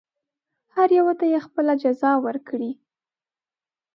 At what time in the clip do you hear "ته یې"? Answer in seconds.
1.19-1.39